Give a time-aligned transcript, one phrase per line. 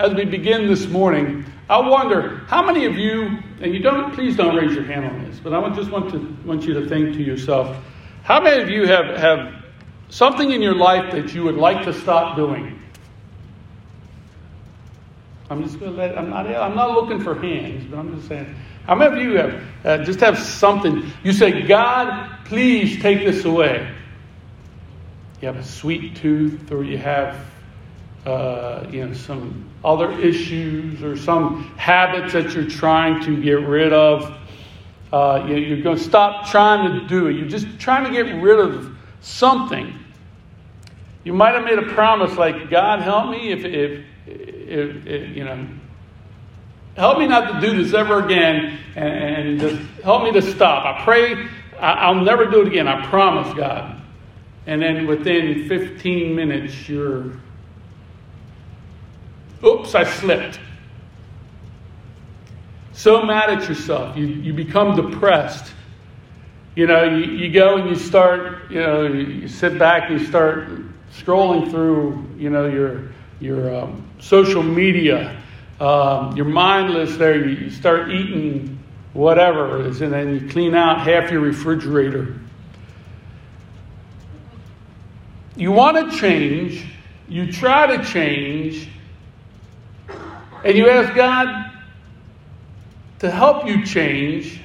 [0.00, 4.34] as we begin this morning, I wonder how many of you, and you don't, please
[4.34, 7.14] don't raise your hand on this, but I just want to want you to think
[7.16, 7.76] to yourself,
[8.22, 9.62] how many of you have, have
[10.08, 12.80] something in your life that you would like to stop doing?
[15.50, 18.28] I'm just going to let, I'm not, I'm not looking for hands, but I'm just
[18.28, 18.54] saying,
[18.86, 23.44] how many of you have, uh, just have something, you say, God, please take this
[23.44, 23.92] away.
[25.42, 27.49] You have a sweet tooth, or you have,
[28.26, 33.92] uh, you know, some other issues, or some habits that you're trying to get rid
[33.92, 34.36] of.
[35.12, 37.36] Uh, you, are going to stop trying to do it.
[37.36, 39.92] You're just trying to get rid of something.
[41.24, 45.44] You might have made a promise like, God, help me if, if it, it, you
[45.44, 45.66] know,
[46.96, 50.84] help me not to do this ever again and, and just help me to stop.
[50.84, 51.48] I pray
[51.80, 52.86] I, will never do it again.
[52.86, 54.00] I promise, God.
[54.66, 57.32] And then within 15 minutes, you're,
[59.64, 60.60] oops, I slipped.
[62.92, 64.16] So mad at yourself.
[64.16, 65.72] You, you become depressed.
[66.76, 70.26] You know, you, you go and you start, you know, you sit back and you
[70.26, 70.68] start
[71.12, 75.40] scrolling through, you know, your your um, social media,
[75.80, 77.44] um, you're mindless there.
[77.44, 78.78] You, you start eating
[79.12, 82.38] whatever and then you clean out half your refrigerator.
[85.56, 86.86] You want to change,
[87.28, 88.88] you try to change,
[90.64, 91.70] and you ask God
[93.20, 94.60] to help you change,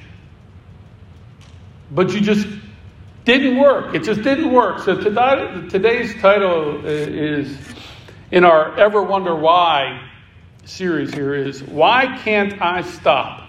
[1.90, 2.46] but you just
[3.24, 3.94] didn't work.
[3.94, 4.80] It just didn't work.
[4.80, 7.56] So today, today's title uh, is
[8.30, 10.08] in our Ever Wonder Why
[10.64, 13.46] series here is Why Can't I Stop?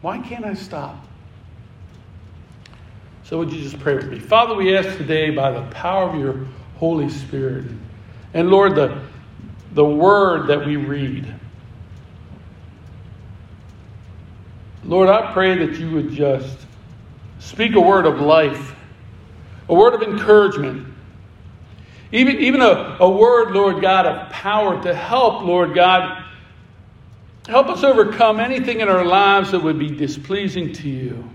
[0.00, 1.06] Why can't I stop?
[3.24, 4.18] So, would you just pray with me?
[4.18, 6.46] Father, we ask today by the power of your
[6.78, 7.66] Holy Spirit,
[8.32, 9.00] and Lord, the,
[9.72, 11.34] the word that we read.
[14.84, 16.58] Lord, I pray that you would just
[17.38, 18.74] speak a word of life,
[19.68, 20.86] a word of encouragement,
[22.12, 26.24] even, even a, a word, Lord God, of power to help, Lord God,
[27.46, 31.28] help us overcome anything in our lives that would be displeasing to you.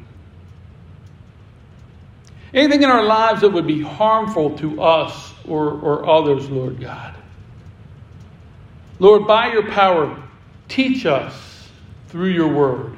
[2.54, 7.16] Anything in our lives that would be harmful to us or, or others, Lord God.
[9.00, 10.22] Lord, by your power,
[10.68, 11.70] teach us
[12.08, 12.98] through your word.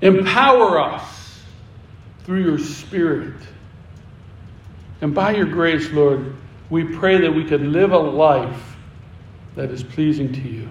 [0.00, 1.40] Empower us
[2.24, 3.40] through your spirit.
[5.00, 6.34] And by your grace, Lord,
[6.68, 8.76] we pray that we could live a life
[9.56, 10.68] that is pleasing to you.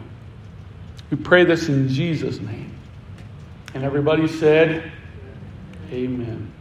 [1.09, 2.75] We pray this in Jesus' name.
[3.73, 4.91] And everybody said,
[5.91, 6.52] Amen.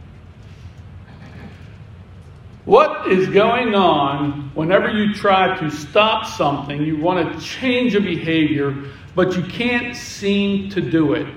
[2.65, 7.99] What is going on whenever you try to stop something, you want to change a
[7.99, 8.85] behavior,
[9.15, 11.27] but you can't seem to do it?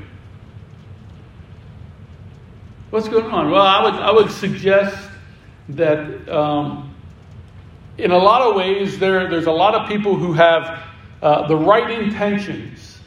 [2.91, 3.51] What's going on?
[3.51, 5.11] Well, I would, I would suggest
[5.71, 6.95] that um,
[7.99, 10.85] in a lot of ways there, there's a lot of people who have
[11.23, 12.99] uh, the right intentions,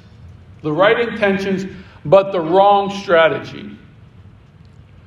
[0.62, 1.66] the right intentions,
[2.04, 3.78] but the wrong strategy.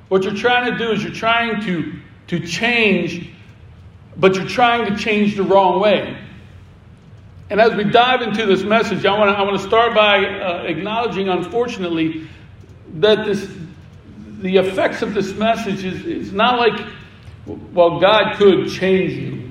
[0.08, 1.92] What you're trying to do is you're trying to,
[2.32, 3.28] to change,
[4.16, 6.16] but you're trying to change the wrong way.
[7.50, 10.24] And as we dive into this message, I want to, I want to start by
[10.24, 12.26] uh, acknowledging, unfortunately,
[12.94, 13.46] that this,
[14.40, 16.86] the effects of this message is, is not like
[17.44, 19.50] well, God could change you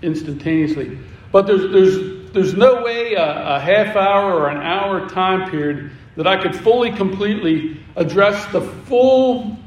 [0.00, 0.98] instantaneously.
[1.30, 5.90] But there's, there's, there's no way a, a half hour or an hour time period
[6.16, 9.58] that I could fully, completely address the full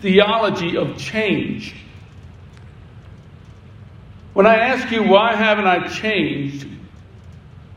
[0.00, 1.74] theology of change.
[4.34, 6.66] When I ask you, why haven't I changed?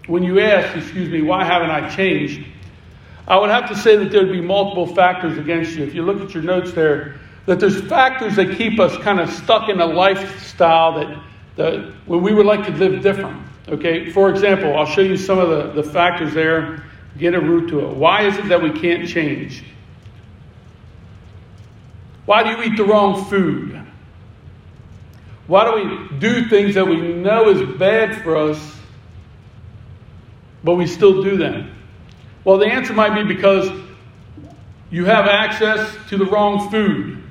[0.07, 2.45] When you ask, excuse me, why haven't I changed?
[3.27, 5.83] I would have to say that there would be multiple factors against you.
[5.83, 9.29] If you look at your notes there, that there's factors that keep us kind of
[9.29, 11.23] stuck in a lifestyle that,
[11.55, 13.41] that when we would like to live different.
[13.67, 16.83] Okay, for example, I'll show you some of the, the factors there,
[17.17, 17.95] get a root to it.
[17.95, 19.63] Why is it that we can't change?
[22.25, 23.74] Why do you eat the wrong food?
[25.47, 28.75] Why do we do things that we know is bad for us,
[30.63, 31.71] but we still do them?
[32.43, 33.69] Well, the answer might be because
[34.89, 37.21] you have access to the wrong food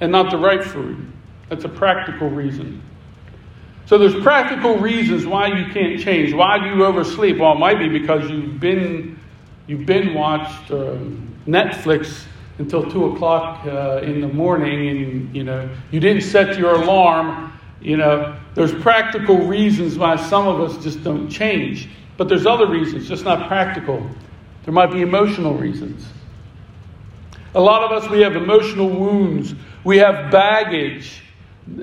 [0.00, 1.12] and not the right food.
[1.48, 2.82] That's a practical reason.
[3.86, 6.32] So there's practical reasons why you can't change.
[6.32, 7.38] Why do you oversleep?
[7.38, 9.18] Well, it might be because you've been
[9.68, 10.96] you've been watched uh,
[11.46, 12.24] Netflix
[12.58, 17.52] until two o'clock uh, in the morning, and you know you didn't set your alarm,
[17.80, 21.88] you know, there's practical reasons why some of us just don't change.
[22.16, 24.04] But there's other reasons, just not practical.
[24.64, 26.06] There might be emotional reasons.
[27.54, 29.54] A lot of us, we have emotional wounds,
[29.84, 31.22] we have baggage,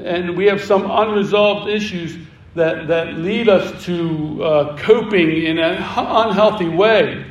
[0.04, 2.18] and we have some unresolved issues
[2.56, 7.26] that, that lead us to uh, coping in an unhealthy way.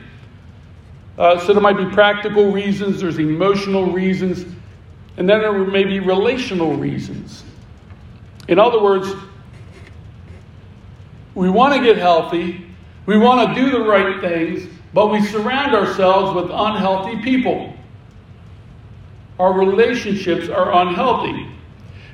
[1.19, 4.45] Uh, so there might be practical reasons, there's emotional reasons,
[5.17, 7.45] and then there may be relational reasons.
[8.49, 9.15] In other words,
[11.35, 12.67] we want to get healthy,
[13.07, 17.75] we want to do the right things, but we surround ourselves with unhealthy people.
[19.39, 21.49] Our relationships are unhealthy.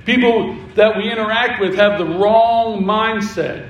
[0.07, 3.69] People that we interact with have the wrong mindset.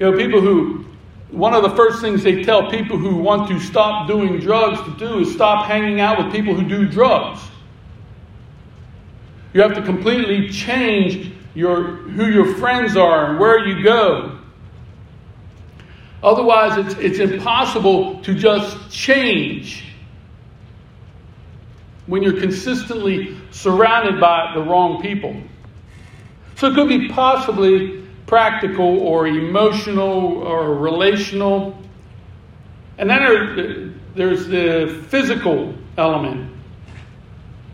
[0.00, 0.81] You know, people who,
[1.32, 4.96] one of the first things they tell people who want to stop doing drugs to
[4.98, 7.40] do is stop hanging out with people who do drugs.
[9.54, 14.38] You have to completely change your, who your friends are and where you go.
[16.22, 19.84] Otherwise, it's, it's impossible to just change
[22.06, 25.34] when you're consistently surrounded by the wrong people.
[26.56, 31.78] So it could be possibly practical or emotional or relational.
[32.98, 36.50] And then there's the physical element.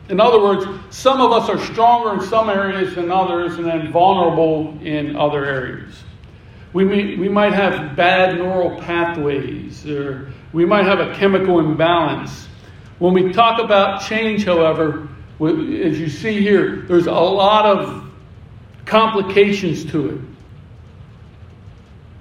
[0.09, 3.93] In other words, some of us are stronger in some areas than others and then
[3.93, 6.03] vulnerable in other areas.
[6.73, 12.47] We, may, we might have bad neural pathways, or we might have a chemical imbalance.
[12.99, 15.09] When we talk about change, however,
[15.41, 18.11] as you see here, there's a lot of
[18.87, 20.21] complications to it.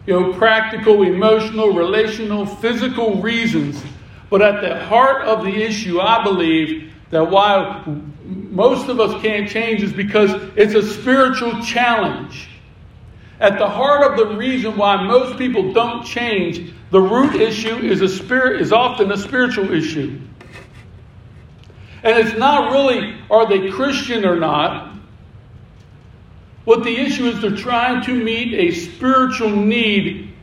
[0.07, 3.83] You know, practical, emotional, relational, physical reasons.
[4.29, 7.83] But at the heart of the issue, I believe that why
[8.25, 12.49] most of us can't change is because it's a spiritual challenge.
[13.39, 18.01] At the heart of the reason why most people don't change, the root issue is
[18.01, 20.19] a spirit is often a spiritual issue.
[22.03, 24.86] And it's not really are they Christian or not.
[26.67, 30.33] What the issue is they're trying to meet a spiritual need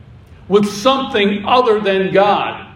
[0.47, 2.75] with something other than God.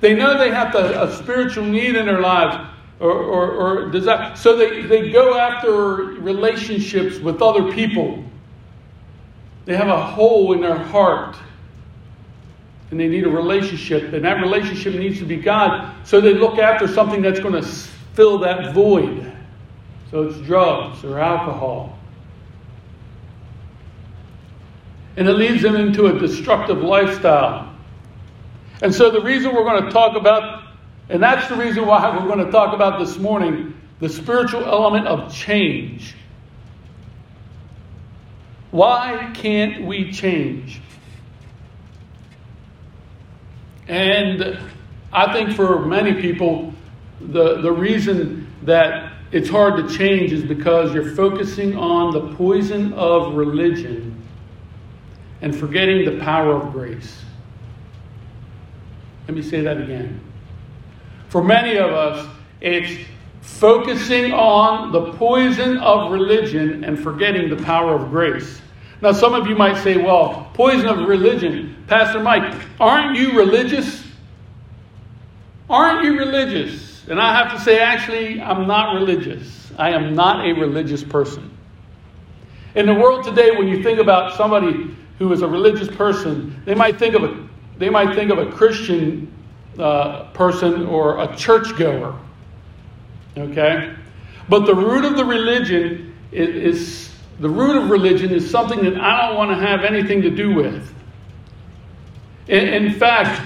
[0.00, 2.70] They know they have to, a spiritual need in their lives,
[3.00, 4.36] or, or, or desire.
[4.36, 8.22] So they, they go after relationships with other people.
[9.64, 11.36] They have a hole in their heart.
[12.92, 14.12] And they need a relationship.
[14.12, 15.96] And that relationship needs to be God.
[16.06, 17.68] So they look after something that's going to
[18.14, 19.33] fill that void.
[20.10, 21.98] So it's drugs or alcohol.
[25.16, 27.72] And it leads them into a destructive lifestyle.
[28.82, 30.64] And so the reason we're going to talk about
[31.08, 35.06] and that's the reason why we're going to talk about this morning the spiritual element
[35.06, 36.14] of change.
[38.70, 40.80] Why can't we change?
[43.86, 44.58] And
[45.12, 46.74] I think for many people,
[47.20, 52.92] the, the reason that it's hard to change is because you're focusing on the poison
[52.92, 54.22] of religion
[55.42, 57.20] and forgetting the power of grace.
[59.26, 60.20] Let me say that again.
[61.30, 62.28] For many of us,
[62.60, 63.08] it's
[63.40, 68.62] focusing on the poison of religion and forgetting the power of grace.
[69.02, 71.74] Now, some of you might say, well, poison of religion.
[71.88, 74.06] Pastor Mike, aren't you religious?
[75.68, 76.93] Aren't you religious?
[77.08, 79.70] And I have to say, actually, I'm not religious.
[79.78, 81.50] I am not a religious person.
[82.74, 86.74] In the world today, when you think about somebody who is a religious person, they
[86.74, 89.30] might think of a, they might think of a Christian
[89.78, 92.18] uh, person or a churchgoer.
[93.36, 93.94] Okay?
[94.48, 98.96] But the root of the religion is, is, the root of religion is something that
[98.96, 100.92] I don't want to have anything to do with.
[102.48, 103.40] In, in fact,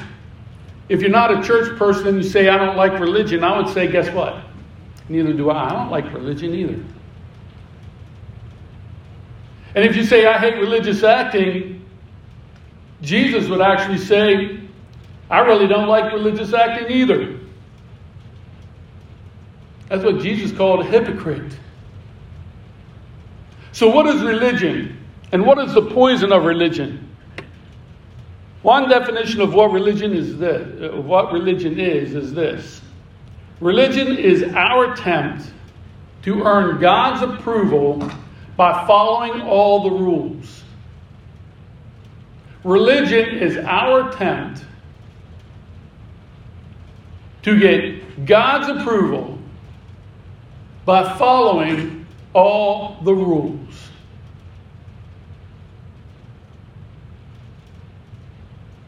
[0.88, 3.73] if you're not a church person and you say, I don't like religion, I would
[3.73, 4.42] say, guess what?
[5.09, 5.71] Neither do I.
[5.71, 6.83] I don't like religion either.
[9.75, 11.85] And if you say, I hate religious acting,
[13.02, 14.61] Jesus would actually say,
[15.30, 17.38] I really don't like religious acting either.
[19.88, 21.57] That's what Jesus called a hypocrite.
[23.73, 24.99] So, what is religion?
[25.33, 27.07] And what is the poison of religion?
[28.62, 32.80] One definition of what religion is this, of uh, what religion is, is this.
[33.60, 35.52] Religion is our attempt
[36.22, 38.10] to earn God's approval
[38.56, 40.64] by following all the rules.
[42.64, 44.64] Religion is our attempt
[47.42, 49.38] to get God's approval
[50.84, 53.88] by following all the rules.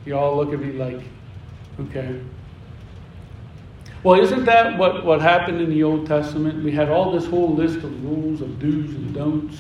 [0.05, 1.01] You all look at me like,
[1.81, 2.21] okay.
[4.03, 6.65] Well, isn't that what, what happened in the Old Testament?
[6.65, 9.59] We had all this whole list of rules of do's and don'ts.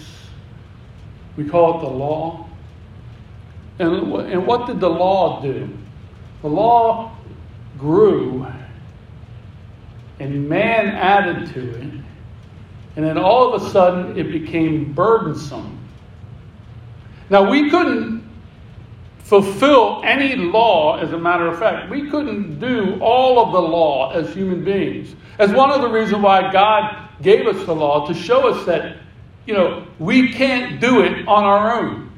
[1.37, 2.49] We call it the law.
[3.79, 5.69] And, and what did the law do?
[6.43, 7.17] The law
[7.79, 8.47] grew,
[10.19, 11.93] and man added to it,
[12.97, 15.79] and then all of a sudden it became burdensome.
[17.31, 18.20] Now, we couldn't
[19.31, 21.89] fulfill any law, as a matter of fact.
[21.89, 25.15] We couldn't do all of the law as human beings.
[25.39, 28.97] As one of the reasons why God gave us the law to show us that,
[29.47, 32.11] you know, we can't do it on our own.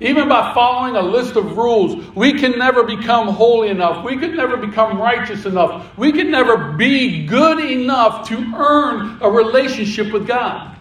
[0.00, 4.04] Even by following a list of rules, we can never become holy enough.
[4.04, 5.96] We could never become righteous enough.
[5.96, 10.76] We could never be good enough to earn a relationship with God.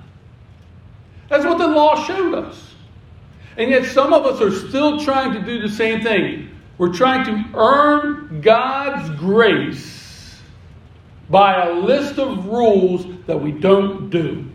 [1.29, 2.68] That's what the law showed us.
[3.59, 6.49] And yet, some of us are still trying to do the same thing.
[6.77, 10.39] We're trying to earn God's grace
[11.29, 14.45] by a list of rules that we don't do.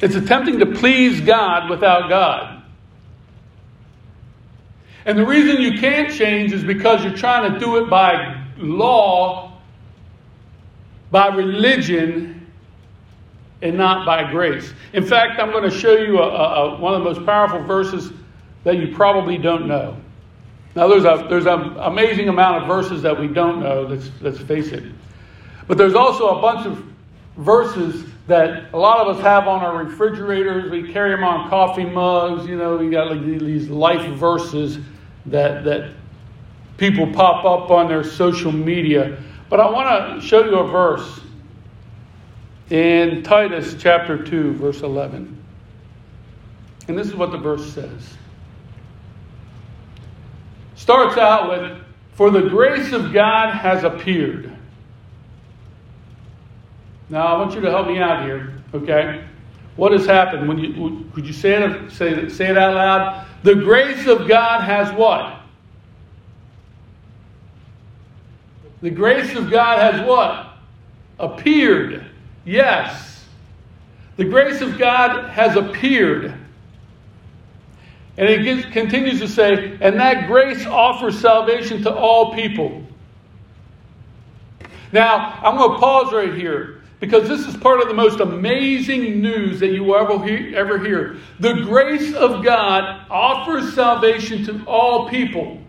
[0.00, 2.62] It's attempting to please God without God.
[5.04, 9.58] And the reason you can't change is because you're trying to do it by law,
[11.10, 12.41] by religion,
[13.62, 14.74] and not by grace.
[14.92, 18.12] In fact, I'm going to show you a, a, one of the most powerful verses
[18.64, 19.96] that you probably don't know.
[20.74, 23.82] Now, there's a there's an amazing amount of verses that we don't know.
[23.82, 24.84] Let's let's face it.
[25.68, 26.84] But there's also a bunch of
[27.36, 30.70] verses that a lot of us have on our refrigerators.
[30.70, 32.46] We carry them on coffee mugs.
[32.46, 34.78] You know, we got like these life verses
[35.26, 35.92] that that
[36.78, 39.22] people pop up on their social media.
[39.50, 41.20] But I want to show you a verse
[42.72, 45.44] in Titus chapter 2, verse 11.
[46.88, 48.16] And this is what the verse says.
[50.74, 51.78] Starts out with,
[52.14, 54.56] For the grace of God has appeared.
[57.10, 59.22] Now, I want you to help me out here, okay?
[59.76, 60.48] What has happened?
[60.48, 63.26] When you, could you say it, say, it, say it out loud?
[63.42, 65.40] The grace of God has what?
[68.80, 70.54] The grace of God has what?
[71.18, 72.06] Appeared.
[72.44, 73.24] Yes.
[74.16, 76.34] The grace of God has appeared.
[78.18, 82.84] And it gets, continues to say, and that grace offers salvation to all people.
[84.92, 89.22] Now, I'm going to pause right here because this is part of the most amazing
[89.22, 91.16] news that you will ever hear, ever hear.
[91.40, 95.61] The grace of God offers salvation to all people.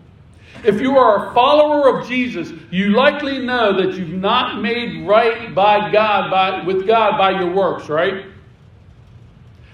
[0.64, 5.54] If you are a follower of Jesus, you likely know that you've not made right
[5.54, 8.26] by God by, with God by your works, right?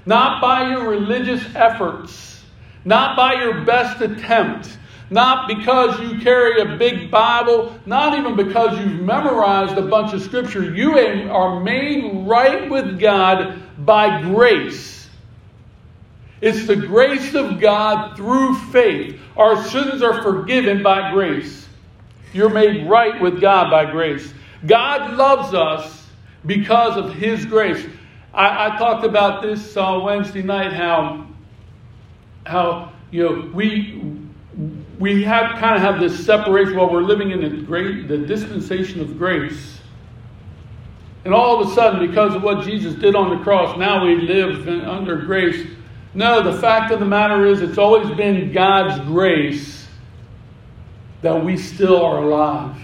[0.04, 2.42] Not by your religious efforts,
[2.84, 4.78] not by your best attempt,
[5.10, 10.22] not because you carry a big Bible, not even because you've memorized a bunch of
[10.22, 10.74] scripture.
[10.74, 10.98] You
[11.30, 15.08] are made right with God by grace.
[16.40, 19.20] It's the grace of God through faith.
[19.40, 21.66] Our sins are forgiven by grace.
[22.34, 24.34] You're made right with God by grace.
[24.66, 26.06] God loves us
[26.44, 27.86] because of His grace.
[28.34, 31.26] I, I talked about this on Wednesday night how,
[32.44, 34.02] how you know, we,
[34.98, 39.00] we have kind of have this separation while we're living in the, great, the dispensation
[39.00, 39.80] of grace.
[41.24, 44.16] And all of a sudden, because of what Jesus did on the cross, now we
[44.16, 45.66] live under grace
[46.14, 49.86] no, the fact of the matter is, it's always been God's grace
[51.22, 52.76] that we still are alive.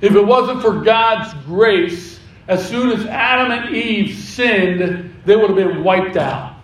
[0.00, 5.50] If it wasn't for God's grace, as soon as Adam and Eve sinned, they would
[5.50, 6.56] have been wiped out.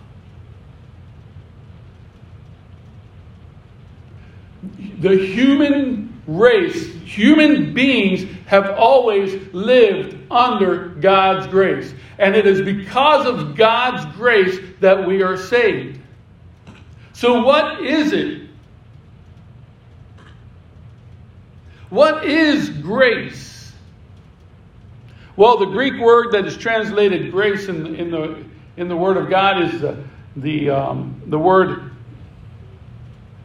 [4.99, 11.93] The human race, human beings have always lived under God's grace.
[12.19, 15.99] And it is because of God's grace that we are saved.
[17.13, 18.47] So, what is it?
[21.89, 23.71] What is grace?
[25.35, 28.43] Well, the Greek word that is translated grace in, in, the,
[28.75, 30.03] in the Word of God is the,
[30.35, 31.91] the, um, the word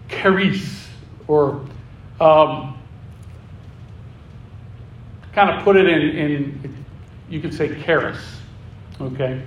[0.08, 0.88] charis,
[1.28, 1.64] or
[2.20, 2.71] um,
[5.32, 6.84] kind of put it in, in
[7.28, 8.40] you could say charis.
[9.00, 9.42] Okay?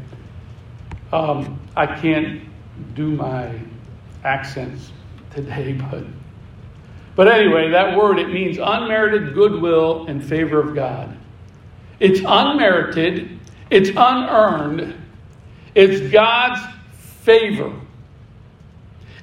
[1.13, 2.41] Um, I can't
[2.95, 3.59] do my
[4.23, 4.91] accents
[5.31, 6.03] today, but
[7.15, 11.17] but anyway, that word it means unmerited goodwill in favor of God.
[11.99, 13.39] It's unmerited,
[13.69, 15.01] it's unearned,
[15.73, 16.59] it's God's
[17.23, 17.73] favor,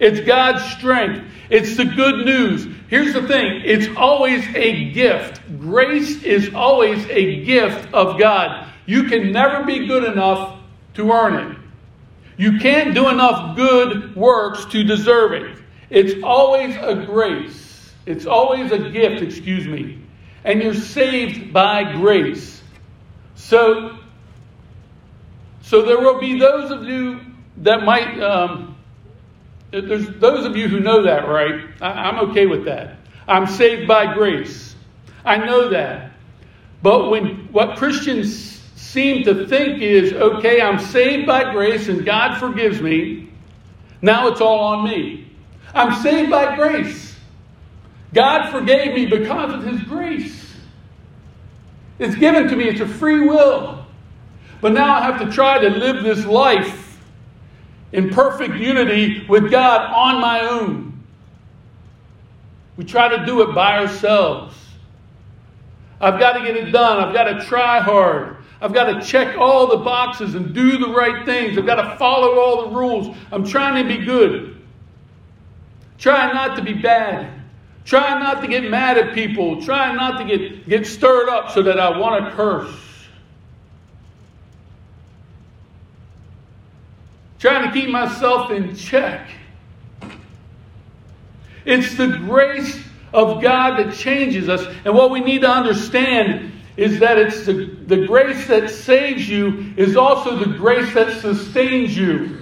[0.00, 2.66] it's God's strength, it's the good news.
[2.92, 5.40] Here's the thing it's always a gift.
[5.58, 8.68] Grace is always a gift of God.
[8.84, 10.58] You can never be good enough
[10.92, 11.56] to earn it.
[12.36, 15.56] You can't do enough good works to deserve it.
[15.88, 17.94] It's always a grace.
[18.04, 20.04] It's always a gift, excuse me.
[20.44, 22.60] And you're saved by grace.
[23.36, 23.96] So,
[25.62, 27.20] so there will be those of you
[27.56, 28.71] that might, um,
[29.72, 31.64] there's those of you who know that, right?
[31.80, 32.98] I, I'm okay with that.
[33.26, 34.76] I'm saved by grace.
[35.24, 36.12] I know that.
[36.82, 42.38] But when what Christians seem to think is okay, I'm saved by grace and God
[42.38, 43.30] forgives me.
[44.02, 45.30] Now it's all on me.
[45.74, 47.16] I'm saved by grace.
[48.12, 50.54] God forgave me because of His grace.
[51.98, 53.86] It's given to me, it's a free will.
[54.60, 56.91] But now I have to try to live this life
[57.92, 61.04] in perfect unity with God on my own.
[62.76, 64.56] We try to do it by ourselves.
[66.00, 66.98] I've got to get it done.
[66.98, 68.38] I've got to try hard.
[68.60, 71.58] I've got to check all the boxes and do the right things.
[71.58, 73.16] I've got to follow all the rules.
[73.30, 74.60] I'm trying to be good.
[75.98, 77.40] Trying not to be bad.
[77.84, 79.62] Trying not to get mad at people.
[79.62, 82.81] Trying not to get, get stirred up so that I want to curse.
[87.42, 89.28] Trying to keep myself in check.
[91.64, 92.80] It's the grace
[93.12, 94.64] of God that changes us.
[94.84, 99.74] And what we need to understand is that it's the, the grace that saves you
[99.76, 102.38] is also the grace that sustains you.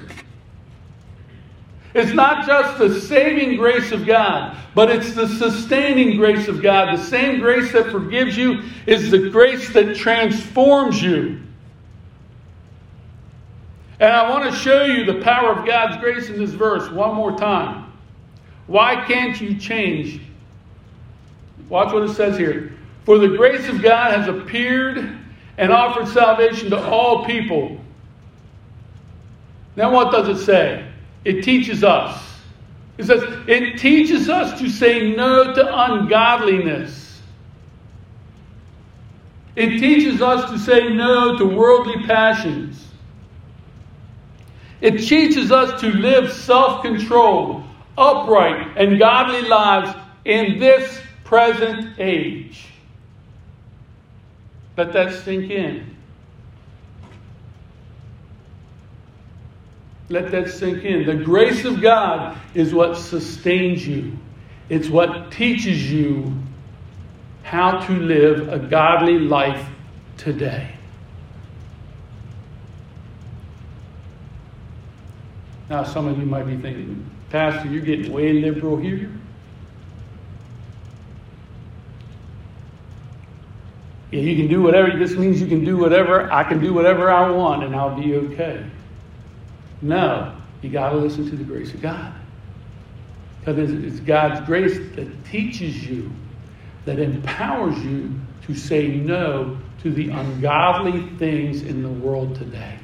[1.95, 6.99] It's not just the saving grace of God, but it's the sustaining grace of God.
[6.99, 11.41] The same grace that forgives you is the grace that transforms you.
[14.01, 17.15] And I want to show you the power of God's grace in this verse one
[17.15, 17.93] more time.
[18.67, 20.23] Why can't you change?
[21.69, 22.73] Watch what it says here.
[23.05, 25.19] For the grace of God has appeared
[25.59, 27.79] and offered salvation to all people.
[29.77, 30.87] Now, what does it say?
[31.25, 32.23] It teaches us.
[32.97, 37.21] It says, it teaches us to say no to ungodliness.
[39.57, 42.90] It teaches us to say no to worldly passions.
[44.81, 47.65] It teaches us to live self controlled,
[47.99, 52.67] upright, and godly lives in this present age.
[54.77, 55.97] Let that sink in.
[60.09, 61.07] Let that sink in.
[61.07, 64.17] The grace of God is what sustains you,
[64.69, 66.35] it's what teaches you
[67.43, 69.69] how to live a godly life
[70.17, 70.80] today.
[75.71, 79.09] Now, some of you might be thinking, Pastor, you're getting way liberal here.
[84.11, 87.09] Yeah, you can do whatever, this means you can do whatever, I can do whatever
[87.09, 88.67] I want and I'll be okay.
[89.81, 92.13] No, you got to listen to the grace of God.
[93.39, 96.11] Because it's God's grace that teaches you,
[96.85, 102.77] that empowers you to say no to the ungodly things in the world today.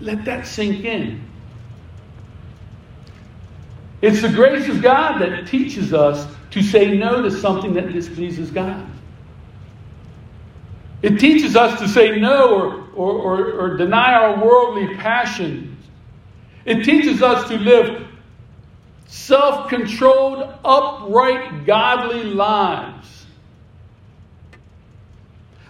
[0.00, 1.31] Let that sink in.
[4.02, 8.50] It's the grace of God that teaches us to say no to something that displeases
[8.50, 8.86] God.
[11.02, 15.78] It teaches us to say no or, or, or, or deny our worldly passions.
[16.64, 18.08] It teaches us to live
[19.06, 23.26] self controlled, upright, godly lives.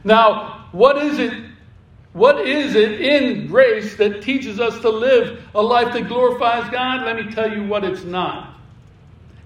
[0.04, 1.32] Now, what is it?
[2.12, 7.06] What is it in grace that teaches us to live a life that glorifies God?
[7.06, 8.52] Let me tell you what it's not.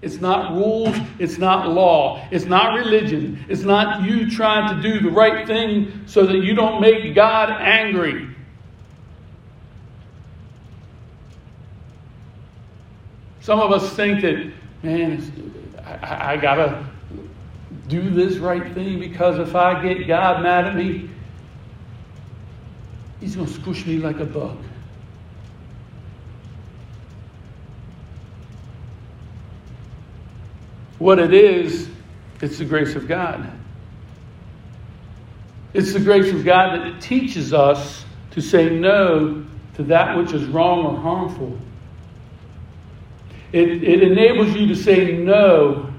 [0.01, 0.95] It's not rules.
[1.17, 2.27] It's not law.
[2.29, 3.43] It's not religion.
[3.47, 7.49] It's not you trying to do the right thing so that you don't make God
[7.49, 8.27] angry.
[13.39, 14.51] Some of us think that,
[14.83, 16.85] man, I, I got to
[17.87, 21.09] do this right thing because if I get God mad at me,
[23.19, 24.57] he's going to squish me like a bug.
[30.99, 31.89] What it is,
[32.41, 33.51] it's the grace of God.
[35.73, 40.33] It's the grace of God that it teaches us to say no to that which
[40.33, 41.57] is wrong or harmful.
[43.51, 45.93] It, it enables you to say no.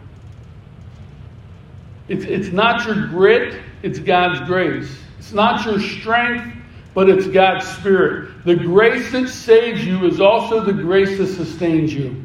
[2.09, 4.91] It's, it's not your grit, it's God's grace.
[5.19, 6.57] It's not your strength,
[6.99, 8.45] but it's God's Spirit.
[8.45, 12.25] The grace that saves you is also the grace that sustains you.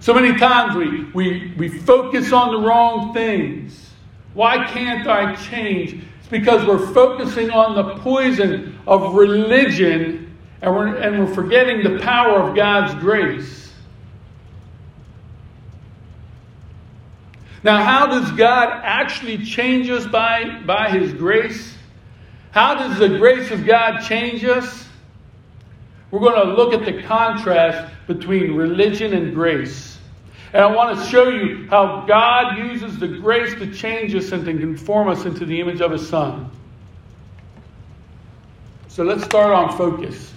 [0.00, 3.90] So many times we, we, we focus on the wrong things.
[4.32, 6.02] Why can't I change?
[6.18, 11.98] It's because we're focusing on the poison of religion and we're, and we're forgetting the
[12.02, 13.70] power of God's grace.
[17.62, 21.73] Now, how does God actually change us by, by His grace?
[22.54, 24.86] How does the grace of God change us?
[26.12, 29.98] We're going to look at the contrast between religion and grace.
[30.52, 34.44] And I want to show you how God uses the grace to change us and
[34.44, 36.48] to conform us into the image of His Son.
[38.86, 40.32] So let's start on focus.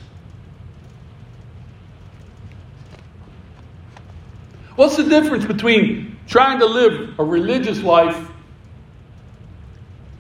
[4.76, 8.32] What's the difference between trying to live a religious life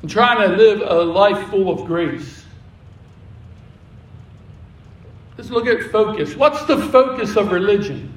[0.01, 2.45] and trying to live a life full of grace?
[5.37, 6.35] Let's look at focus.
[6.35, 8.13] What's the focus of religion?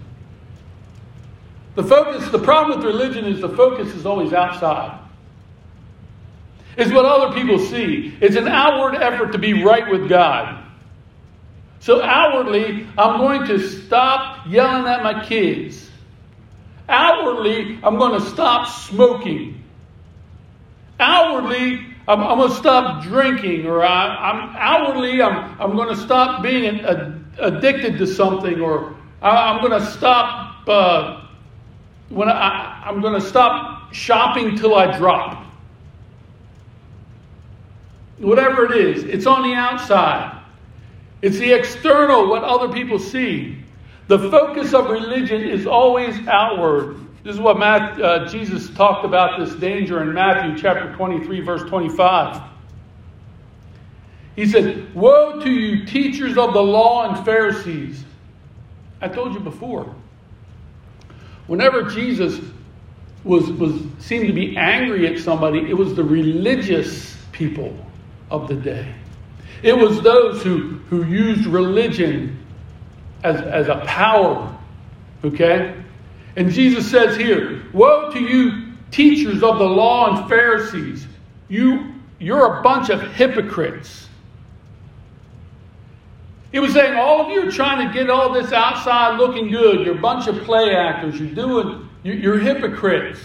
[1.74, 4.98] The focus, the problem with religion is the focus is always outside.
[6.76, 8.16] It's what other people see.
[8.20, 10.64] It's an outward effort to be right with God.
[11.80, 15.90] So outwardly, I'm going to stop yelling at my kids.
[16.88, 19.59] Outwardly, I'm going to stop smoking.
[21.00, 26.00] Outwardly, I'm, I'm going to stop drinking, or I, am outwardly, I'm, I'm going to
[26.00, 26.66] stop being
[27.38, 31.26] addicted to something, or I, am going to stop uh,
[32.10, 35.46] when I, I'm going to stop shopping till I drop.
[38.18, 40.42] Whatever it is, it's on the outside.
[41.22, 43.58] It's the external, what other people see.
[44.08, 46.96] The focus of religion is always outward.
[47.22, 51.68] This is what Matt, uh, Jesus talked about this danger in Matthew chapter 23, verse
[51.68, 52.40] 25.
[54.36, 58.04] He said, Woe to you, teachers of the law and Pharisees.
[59.02, 59.94] I told you before.
[61.46, 62.40] Whenever Jesus
[63.24, 67.76] was, was seemed to be angry at somebody, it was the religious people
[68.30, 68.94] of the day.
[69.62, 72.38] It was those who, who used religion
[73.22, 74.56] as, as a power.
[75.22, 75.74] Okay?
[76.36, 81.06] And Jesus says here, Woe to you, teachers of the law and Pharisees!
[81.48, 84.08] You, you're a bunch of hypocrites.
[86.52, 89.86] He was saying, all of you are trying to get all this outside looking good.
[89.86, 91.20] You're a bunch of play actors.
[91.20, 93.20] You're doing, you're hypocrites.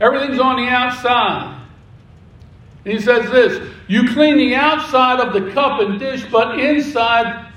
[0.00, 1.60] Everything's on the outside.
[2.84, 7.52] And he says this You clean the outside of the cup and dish, but inside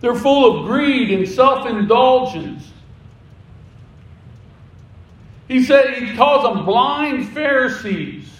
[0.00, 2.70] they're full of greed and self indulgence.
[5.48, 8.30] He said he calls them blind Pharisees.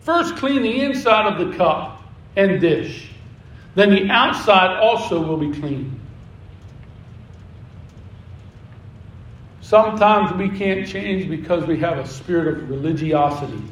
[0.00, 2.02] First, clean the inside of the cup
[2.36, 3.10] and dish.
[3.74, 6.00] Then the outside also will be clean.
[9.60, 13.62] Sometimes we can't change because we have a spirit of religiosity.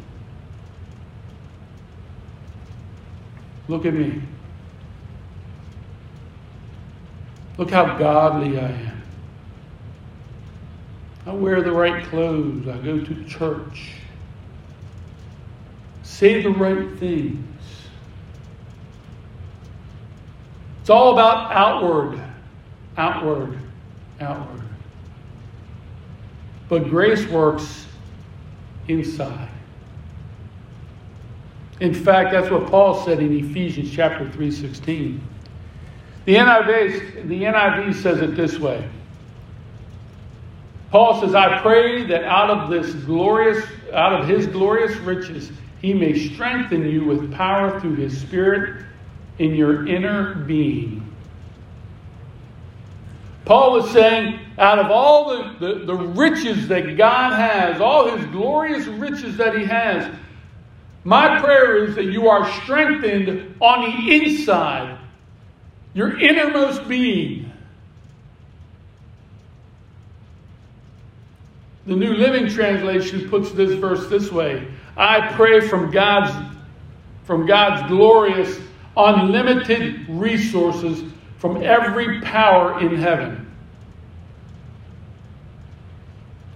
[3.68, 4.22] Look at me.
[7.58, 9.01] Look how godly I am.
[11.26, 12.66] I wear the right clothes.
[12.66, 13.92] I go to church.
[16.02, 17.38] Say the right things.
[20.80, 22.20] It's all about outward,
[22.96, 23.58] outward,
[24.20, 24.62] outward.
[26.68, 27.86] But grace works
[28.88, 29.48] inside.
[31.78, 35.20] In fact, that's what Paul said in Ephesians chapter 3:16.
[36.24, 38.88] The NIV, the NIV says it this way.
[40.92, 45.50] Paul says, I pray that out of this glorious, out of his glorious riches,
[45.80, 48.84] he may strengthen you with power through his spirit
[49.38, 51.10] in your inner being.
[53.46, 58.26] Paul was saying, out of all the, the, the, riches that God has, all his
[58.26, 60.14] glorious riches that he has,
[61.04, 64.98] my prayer is that you are strengthened on the inside,
[65.94, 67.51] your innermost being.
[71.86, 76.32] The New Living Translation puts this verse this way I pray from God's,
[77.24, 78.60] from God's glorious
[78.96, 83.50] unlimited resources from every power in heaven.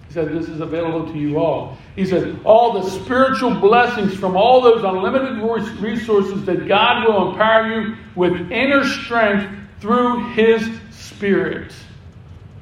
[0.07, 1.77] He said, This is available to you all.
[1.95, 5.39] He said, All the spiritual blessings from all those unlimited
[5.81, 11.73] resources that God will empower you with inner strength through His Spirit.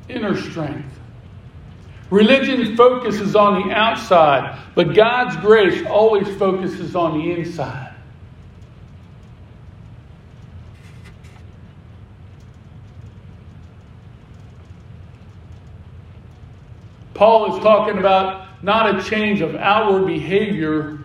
[0.10, 0.95] Inner strength.
[2.12, 7.94] Religion focuses on the outside, but God's grace always focuses on the inside.
[17.16, 21.00] Paul is talking about not a change of outward behavior,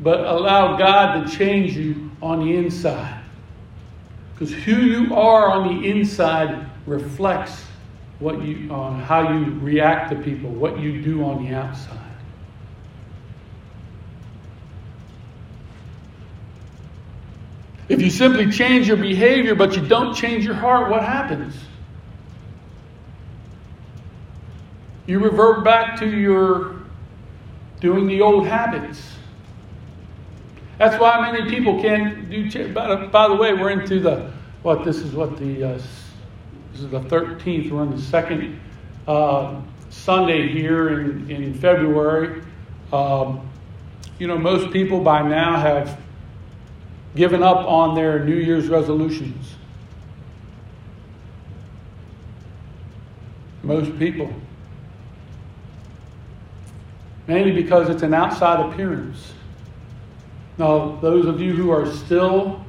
[0.00, 3.22] but allow God to change you on the inside.
[4.32, 7.65] Because who you are on the inside reflects
[8.18, 11.98] what you, uh, how you react to people, what you do on the outside.
[17.88, 21.54] If you simply change your behavior but you don't change your heart, what happens?
[25.06, 26.76] You revert back to your
[27.80, 29.12] doing the old habits.
[30.78, 32.72] That's why many people can't do.
[32.72, 34.84] By, by the way, we're into the what?
[34.84, 35.78] This is what the uh,
[36.76, 37.70] this is the 13th.
[37.70, 38.60] We're on the second
[39.08, 42.42] uh, Sunday here in, in February.
[42.92, 43.48] Um,
[44.18, 45.98] you know, most people by now have
[47.14, 49.54] given up on their New Year's resolutions.
[53.62, 54.30] Most people.
[57.26, 59.32] Mainly because it's an outside appearance.
[60.58, 62.62] Now, those of you who are still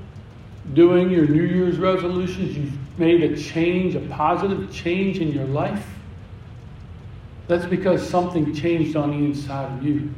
[0.74, 5.86] doing your New Year's resolutions, you've made a change, a positive change in your life.
[7.47, 10.13] That's because something changed on the inside of you.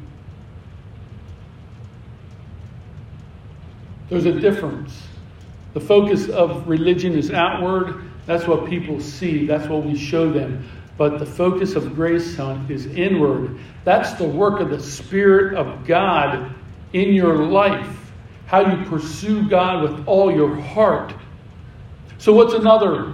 [4.10, 5.00] There's a difference.
[5.74, 8.04] The focus of religion is outward.
[8.26, 9.46] That's what people see.
[9.46, 10.68] That's what we show them.
[10.98, 13.58] But the focus of grace, son, is inward.
[13.86, 16.54] That's the work of the Spirit of God
[16.94, 18.12] in your life,
[18.48, 21.14] how you pursue God with all your heart.
[22.20, 23.14] So what's another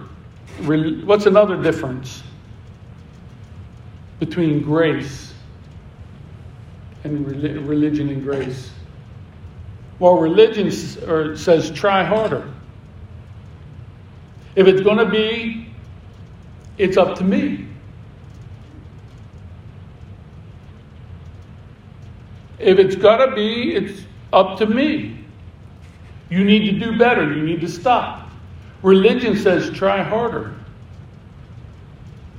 [1.05, 2.23] what's another difference
[4.19, 5.33] between grace
[7.03, 7.27] and
[7.67, 8.71] religion and grace?
[9.99, 12.51] Well, religion says try harder.
[14.55, 15.69] If it's going to be,
[16.77, 17.67] it's up to me.
[22.57, 24.01] If it's got to be, it's
[24.33, 25.23] up to me.
[26.29, 27.31] You need to do better.
[27.31, 28.24] You need to stop.
[28.85, 30.53] Religion says try harder.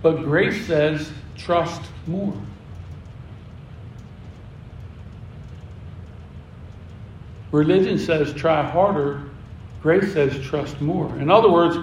[0.01, 2.41] But grace says trust more.
[7.51, 9.23] Religion says try harder.
[9.83, 11.19] Grace says trust more.
[11.19, 11.77] In other words,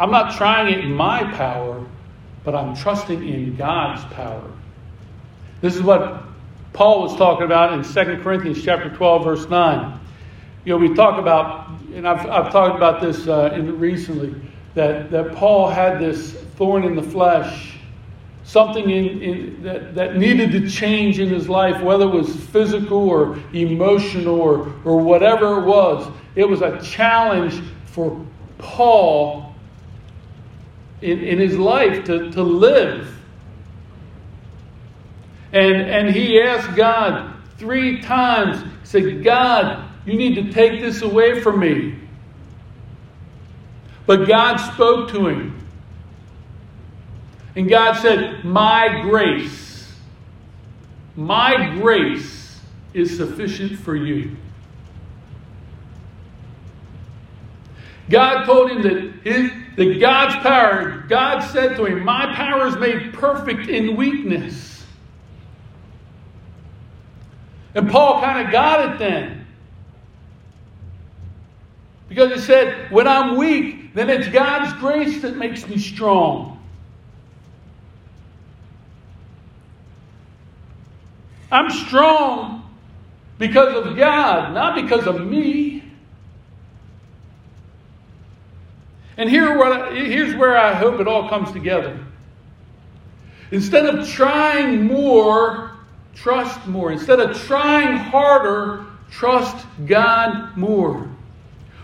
[0.00, 1.86] I'm not trying it in my power,
[2.42, 4.50] but I'm trusting in God's power.
[5.60, 6.24] This is what
[6.72, 10.00] Paul was talking about in 2 Corinthians chapter 12, verse 9.
[10.64, 14.34] You know, we talk about, and I've, I've talked about this uh, in, recently,
[14.74, 17.76] that, that Paul had this thorn in the flesh,
[18.44, 23.08] something in, in, that, that needed to change in his life, whether it was physical
[23.08, 26.10] or emotional or, or whatever it was.
[26.34, 28.24] It was a challenge for
[28.58, 29.54] Paul
[31.00, 33.16] in, in his life to, to live
[35.52, 41.40] and, and he asked God three times, said, God, you need to take this away
[41.40, 41.96] from me.
[44.06, 45.56] But God spoke to him.
[47.56, 49.92] And God said, My grace,
[51.16, 52.60] my grace
[52.94, 54.36] is sufficient for you.
[58.08, 62.76] God told him that, his, that God's power, God said to him, My power is
[62.76, 64.84] made perfect in weakness.
[67.74, 69.39] And Paul kind of got it then.
[72.10, 76.62] Because he said, when I'm weak, then it's God's grace that makes me strong.
[81.50, 82.70] I'm strong
[83.38, 85.82] because of God, not because of me.
[89.16, 91.98] And here what I, here's where I hope it all comes together.
[93.50, 95.70] Instead of trying more
[96.14, 96.92] Trust more.
[96.92, 101.08] Instead of trying harder, trust God more.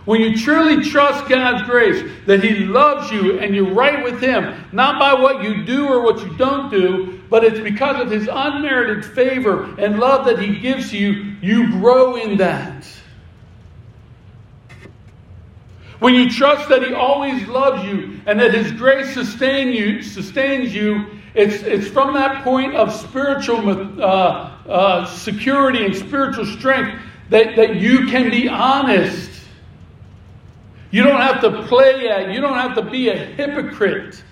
[0.07, 4.64] When you truly trust God's grace, that He loves you and you're right with Him,
[4.73, 8.29] not by what you do or what you don't do, but it's because of His
[8.33, 12.87] unmerited favor and love that He gives you, you grow in that.
[15.99, 20.73] When you trust that He always loves you and that His grace sustain you, sustains
[20.73, 26.97] you, it's, it's from that point of spiritual uh, uh, security and spiritual strength
[27.29, 29.36] that, that you can be honest.
[30.90, 34.22] You don't have to play at, you don't have to be a hypocrite.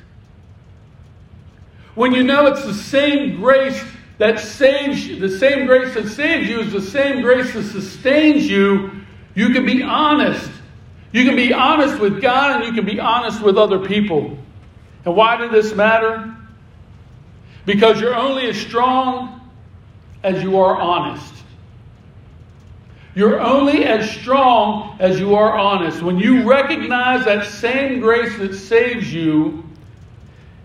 [1.95, 3.85] when you know it's the same grace
[4.19, 8.49] that saves you, the same grace that saves you is the same grace that sustains
[8.49, 8.91] you,
[9.35, 10.51] you can be honest.
[11.13, 14.37] You can be honest with God and you can be honest with other people.
[15.05, 16.35] And why did this matter?
[17.67, 19.41] Because you're only as strong
[20.23, 21.34] as you are honest.
[23.15, 26.03] You're only as strong as you are honest.
[26.03, 29.63] When you recognize that same grace that saves you,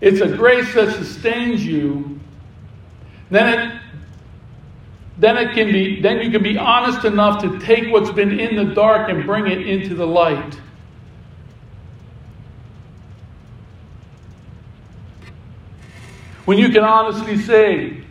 [0.00, 2.18] it's a grace that sustains you,
[3.30, 3.80] then it
[5.18, 8.56] then it can be then you can be honest enough to take what's been in
[8.56, 10.58] the dark and bring it into the light.
[16.46, 18.02] When you can honestly say,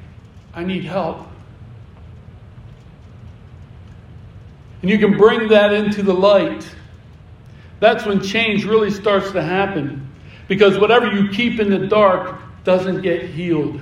[0.53, 1.27] I need help.
[4.81, 6.69] And you can bring that into the light.
[7.79, 10.09] That's when change really starts to happen.
[10.47, 13.81] Because whatever you keep in the dark doesn't get healed.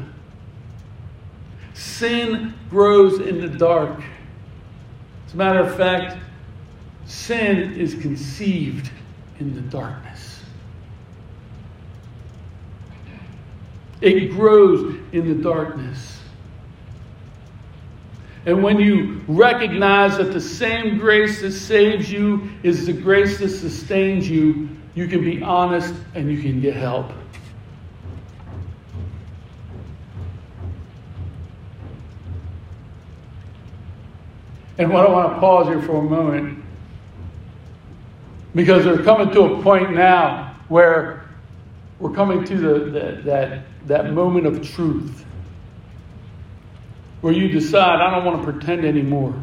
[1.73, 4.01] Sin grows in the dark.
[5.27, 6.17] As a matter of fact,
[7.05, 8.89] sin is conceived
[9.39, 10.41] in the darkness.
[14.01, 16.16] It grows in the darkness.
[18.47, 23.49] And when you recognize that the same grace that saves you is the grace that
[23.49, 27.12] sustains you, you can be honest and you can get help.
[34.77, 36.63] And what I want to pause here for a moment
[38.55, 41.25] because we're coming to a point now where
[41.99, 45.25] we're coming to the, the, that, that moment of truth
[47.21, 49.34] where you decide, I don't want to pretend anymore.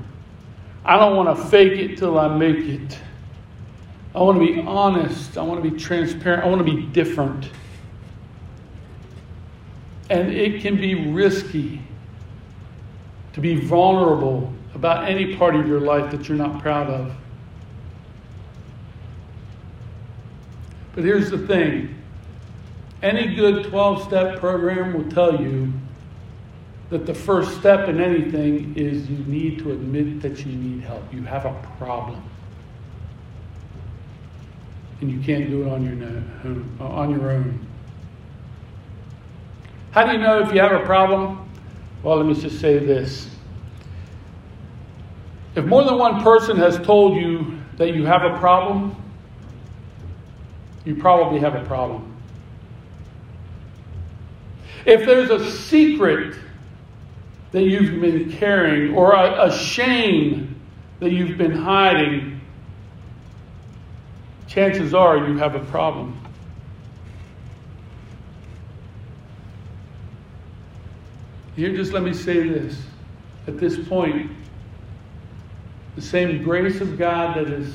[0.84, 2.98] I don't want to fake it till I make it.
[4.14, 5.36] I want to be honest.
[5.36, 6.44] I want to be transparent.
[6.44, 7.48] I want to be different.
[10.10, 11.80] And it can be risky
[13.32, 17.14] to be vulnerable about any part of your life that you're not proud of.
[20.94, 21.96] But here's the thing
[23.02, 25.72] any good 12 step program will tell you
[26.90, 31.02] that the first step in anything is you need to admit that you need help.
[31.12, 32.22] You have a problem.
[35.00, 37.66] And you can't do it on your, own, on your own.
[39.90, 41.48] How do you know if you have a problem?
[42.02, 43.28] Well, let me just say this.
[45.54, 48.96] If more than one person has told you that you have a problem,
[50.84, 52.14] you probably have a problem.
[54.84, 56.36] If there's a secret
[57.54, 60.60] that you've been carrying or a, a shame
[60.98, 62.40] that you've been hiding,
[64.48, 66.20] chances are you have a problem.
[71.54, 72.76] Here, just let me say this.
[73.46, 74.32] At this point,
[75.94, 77.72] the same grace of God that has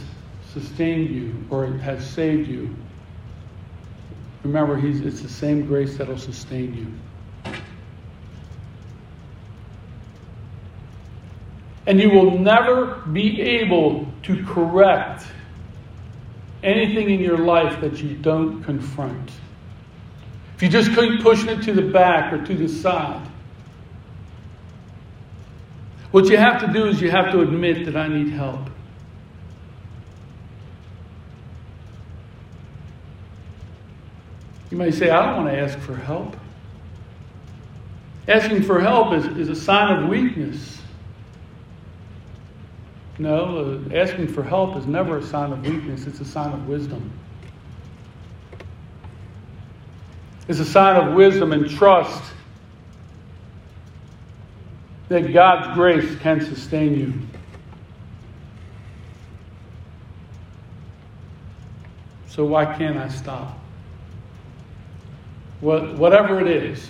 [0.51, 2.75] sustained you or has saved you,
[4.43, 7.08] remember, it's the same grace that will sustain you.
[11.89, 15.25] And you will never be able to correct
[16.62, 19.32] anything in your life that you don't confront.
[20.56, 23.28] If you just keep pushing it to the back or to the side,
[26.12, 28.69] what you have to do is you have to admit that I need help.
[34.69, 36.36] You may say, I don't want to ask for help.
[38.28, 40.78] Asking for help is, is a sign of weakness.
[43.19, 46.67] No, uh, asking for help is never a sign of weakness, it's a sign of
[46.67, 47.12] wisdom.
[50.47, 52.23] It's a sign of wisdom and trust
[55.10, 57.13] that God's grace can sustain you.
[62.27, 63.60] So why can't I stop?
[65.60, 66.89] What, whatever it is,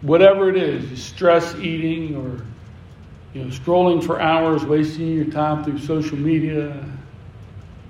[0.00, 2.42] whatever it is, stress eating or
[3.34, 6.84] you know, scrolling for hours, wasting your time through social media,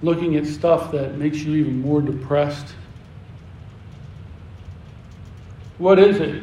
[0.03, 2.75] looking at stuff that makes you even more depressed.
[5.79, 6.43] What is it?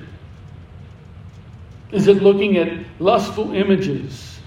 [1.91, 4.39] Is it looking at lustful images?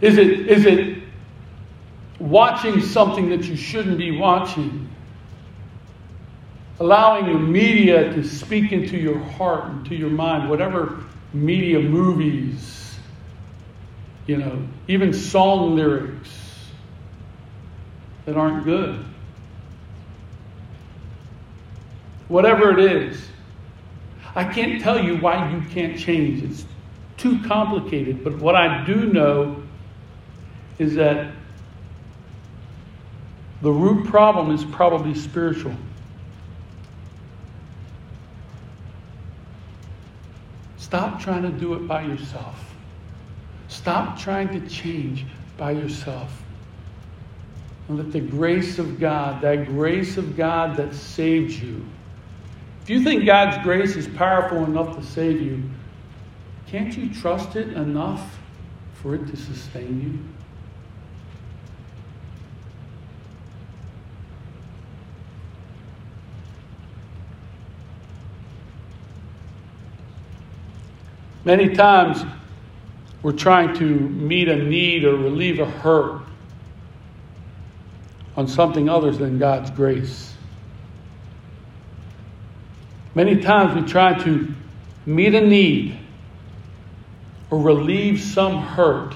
[0.00, 1.02] Is it, is it
[2.18, 4.88] watching something that you shouldn't be watching?
[6.78, 11.02] Allowing the media to speak into your heart and to your mind, whatever
[11.32, 12.98] media movies,
[14.26, 16.30] you know, even song lyrics
[18.26, 19.04] that aren't good.
[22.28, 23.28] whatever it is.
[24.34, 26.42] I can't tell you why you can't change.
[26.42, 26.66] It's
[27.16, 28.22] too complicated.
[28.22, 29.62] But what I do know
[30.78, 31.32] is that
[33.62, 35.74] the root problem is probably spiritual.
[40.86, 42.72] Stop trying to do it by yourself.
[43.66, 45.26] Stop trying to change
[45.56, 46.44] by yourself.
[47.88, 51.84] And let the grace of God, that grace of God that saved you,
[52.84, 55.60] if you think God's grace is powerful enough to save you,
[56.68, 58.38] can't you trust it enough
[58.94, 60.35] for it to sustain you?
[71.46, 72.24] Many times
[73.22, 76.22] we're trying to meet a need or relieve a hurt
[78.36, 80.34] on something other than God's grace.
[83.14, 84.52] Many times we try to
[85.06, 85.96] meet a need
[87.50, 89.14] or relieve some hurt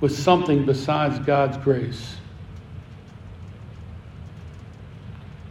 [0.00, 2.16] with something besides God's grace.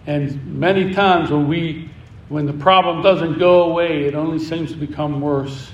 [0.08, 1.92] And many times when we
[2.30, 5.70] when the problem doesn't go away, it only seems to become worse.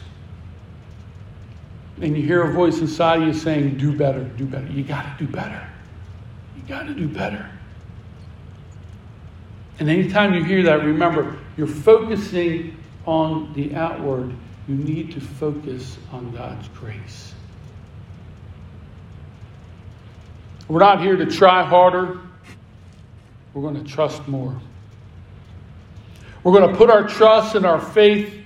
[2.01, 4.67] And you hear a voice inside of you saying, Do better, do better.
[4.67, 5.67] You got to do better.
[6.55, 7.49] You got to do better.
[9.79, 12.75] And anytime you hear that, remember, you're focusing
[13.05, 14.33] on the outward.
[14.67, 17.33] You need to focus on God's grace.
[20.67, 22.19] We're not here to try harder.
[23.53, 24.59] We're going to trust more.
[26.43, 28.40] We're going to put our trust and our faith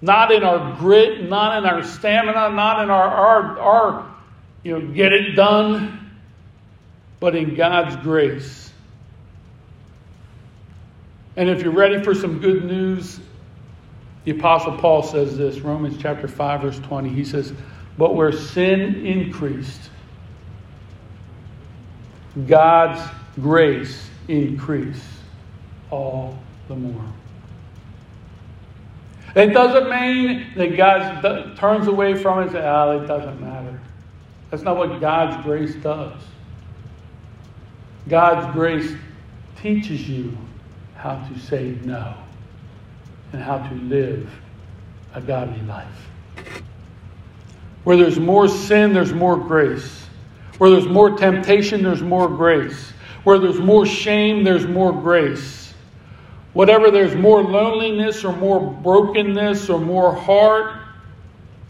[0.00, 4.14] not in our grit, not in our stamina, not in our, our, our
[4.62, 6.10] you know, get it done,
[7.20, 8.72] but in God's grace.
[11.36, 13.20] And if you're ready for some good news,
[14.24, 17.08] the Apostle Paul says this Romans chapter 5, verse 20.
[17.08, 17.52] He says,
[17.96, 19.90] But where sin increased,
[22.46, 23.00] God's
[23.40, 25.02] grace increased
[25.90, 26.38] all
[26.68, 27.04] the more.
[29.38, 33.40] It doesn't mean that God turns away from it and says, oh, ah, it doesn't
[33.40, 33.80] matter.
[34.50, 36.20] That's not what God's grace does.
[38.08, 38.92] God's grace
[39.62, 40.36] teaches you
[40.96, 42.14] how to say no
[43.32, 44.28] and how to live
[45.14, 46.08] a godly life.
[47.84, 50.06] Where there's more sin, there's more grace.
[50.58, 52.92] Where there's more temptation, there's more grace.
[53.22, 55.67] Where there's more shame, there's more grace.
[56.58, 60.76] Whatever there's more loneliness or more brokenness or more heart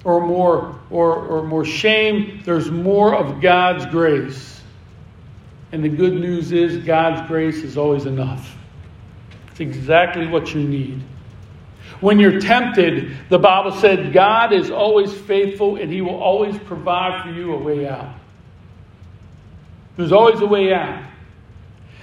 [0.02, 4.62] or more or, or more shame, there's more of God's grace.
[5.72, 8.56] And the good news is God's grace is always enough.
[9.50, 11.02] It's exactly what you need.
[12.00, 17.24] When you're tempted, the Bible said God is always faithful and He will always provide
[17.24, 18.14] for you a way out.
[19.98, 21.04] There's always a way out.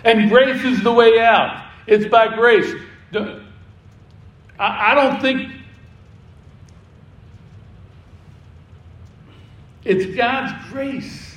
[0.03, 1.64] And grace is the way out.
[1.87, 2.73] It's by grace.
[4.57, 5.51] I don't think
[9.83, 11.35] it's God's grace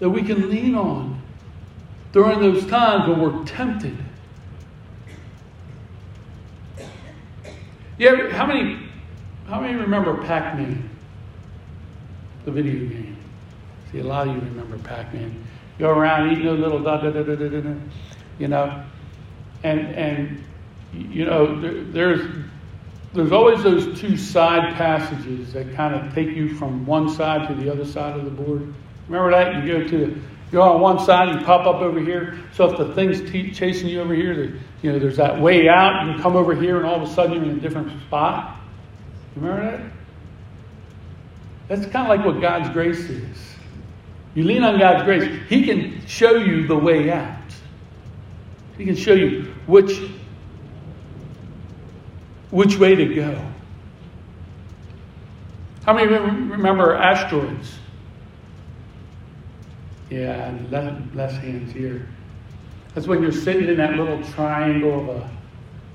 [0.00, 1.22] that we can lean on
[2.12, 3.96] during those times when we're tempted.
[7.96, 8.88] Yeah, how many
[9.46, 10.90] how many remember Pac-Man?
[12.44, 13.16] The video game.
[13.90, 15.44] See, a lot of you remember Pac-Man.
[15.78, 17.74] Go around eating a little da da da da da da,
[18.38, 18.84] you know,
[19.62, 20.44] and and
[20.92, 22.44] you know there, there's
[23.12, 27.54] there's always those two side passages that kind of take you from one side to
[27.54, 28.74] the other side of the board.
[29.08, 29.98] Remember that you go to
[30.54, 32.38] you go on one side and pop up over here.
[32.52, 36.06] So if the thing's t- chasing you over here, you know, there's that way out.
[36.06, 38.60] You come over here, and all of a sudden you're in a different spot.
[39.36, 39.92] Remember that?
[41.68, 43.54] That's kind of like what God's grace is.
[44.34, 47.33] You lean on God's grace, He can show you the way out.
[48.76, 50.00] He can show you which
[52.50, 53.44] which way to go.
[55.84, 57.74] How many remember asteroids?
[60.08, 62.08] Yeah, less, less hands here.
[62.94, 65.30] That's when you're sitting in that little triangle of a,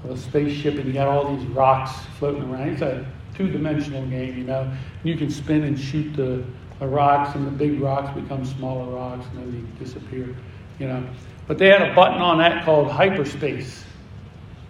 [0.04, 2.70] of a spaceship and you got all these rocks floating around.
[2.70, 3.06] It's a
[3.36, 4.70] two dimensional game, you know.
[5.04, 6.44] You can spin and shoot the,
[6.80, 10.36] the rocks, and the big rocks become smaller rocks and then they disappear,
[10.78, 11.08] you know.
[11.50, 13.84] But they had a button on that called hyperspace.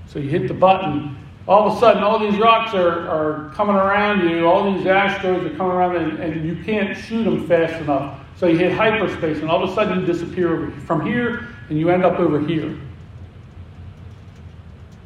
[0.07, 3.75] So you hit the button, all of a sudden, all these rocks are, are coming
[3.75, 7.81] around you, all these asteroids are coming around, and, and you can't shoot them fast
[7.81, 8.21] enough.
[8.37, 11.89] So you hit hyperspace, and all of a sudden you disappear from here, and you
[11.89, 12.79] end up over here.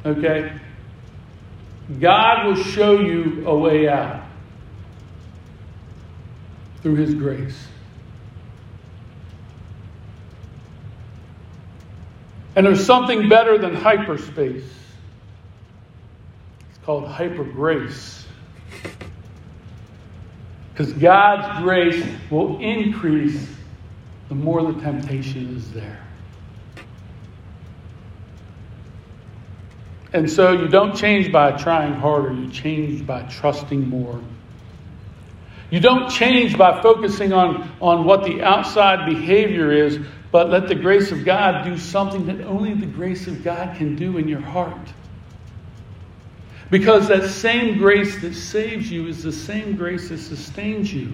[0.06, 0.52] Okay?
[1.98, 4.22] God will show you a way out
[6.82, 7.66] through His grace.
[12.56, 14.64] And there's something better than hyperspace.
[16.70, 18.26] It's called hyper grace.
[20.72, 23.48] Because God's grace will increase
[24.28, 26.00] the more the temptation is there.
[30.12, 34.20] And so you don't change by trying harder, you change by trusting more.
[35.70, 39.98] You don't change by focusing on, on what the outside behavior is,
[40.34, 43.94] but let the grace of God do something that only the grace of God can
[43.94, 44.92] do in your heart.
[46.72, 51.12] Because that same grace that saves you is the same grace that sustains you.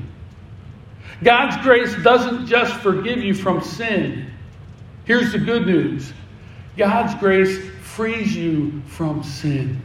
[1.23, 4.31] God's grace doesn't just forgive you from sin.
[5.05, 6.15] Here's the good news
[6.79, 9.83] God's grace frees you from sin.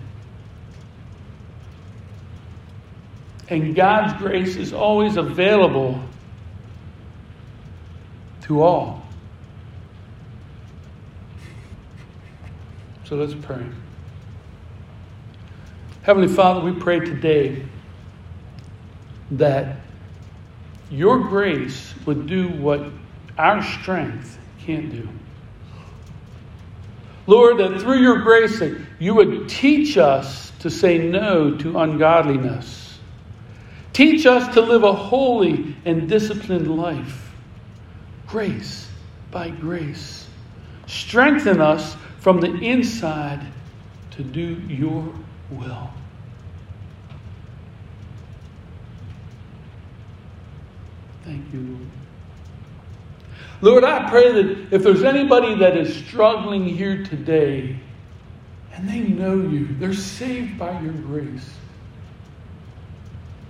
[3.50, 6.02] And God's grace is always available
[8.44, 9.05] to all.
[13.06, 13.64] So let's pray.
[16.02, 17.64] Heavenly Father, we pray today
[19.32, 19.78] that
[20.90, 22.90] your grace would do what
[23.38, 25.08] our strength can't do.
[27.28, 32.98] Lord, that through your grace that you would teach us to say no to ungodliness.
[33.94, 37.32] Teach us to live a holy and disciplined life.
[38.28, 38.90] Grace
[39.30, 40.28] by grace.
[40.88, 41.96] Strengthen us
[42.26, 43.40] from the inside
[44.10, 45.14] to do your
[45.52, 45.92] will.
[51.24, 51.88] Thank you, Lord.
[53.62, 57.80] Lord, I pray that if there's anybody that is struggling here today
[58.74, 61.48] and they know you, they're saved by your grace.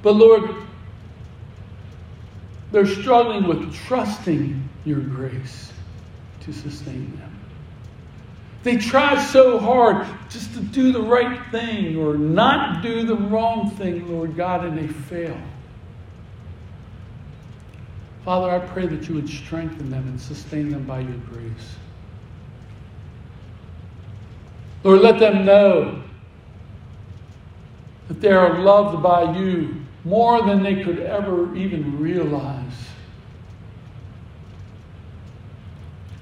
[0.02, 0.54] But Lord,
[2.74, 5.72] they're struggling with trusting your grace
[6.42, 7.35] to sustain them.
[8.66, 13.70] They try so hard just to do the right thing or not do the wrong
[13.70, 15.38] thing, Lord God, and they fail.
[18.24, 21.76] Father, I pray that you would strengthen them and sustain them by your grace.
[24.84, 26.02] Lord, let them know
[28.08, 32.74] that they are loved by you more than they could ever even realize.